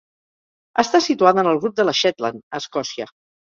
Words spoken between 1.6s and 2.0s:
grup de